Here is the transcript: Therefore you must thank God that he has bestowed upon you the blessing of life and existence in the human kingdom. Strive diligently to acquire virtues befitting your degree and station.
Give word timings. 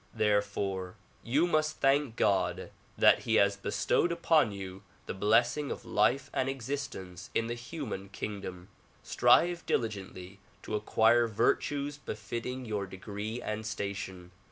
Therefore 0.15 0.95
you 1.23 1.45
must 1.45 1.77
thank 1.77 2.15
God 2.15 2.71
that 2.97 3.19
he 3.19 3.35
has 3.35 3.55
bestowed 3.55 4.11
upon 4.11 4.51
you 4.51 4.81
the 5.05 5.13
blessing 5.13 5.69
of 5.69 5.85
life 5.85 6.31
and 6.33 6.49
existence 6.49 7.29
in 7.35 7.45
the 7.45 7.53
human 7.53 8.09
kingdom. 8.09 8.69
Strive 9.03 9.63
diligently 9.67 10.39
to 10.63 10.73
acquire 10.73 11.27
virtues 11.27 11.99
befitting 11.99 12.65
your 12.65 12.87
degree 12.87 13.43
and 13.43 13.63
station. 13.63 14.31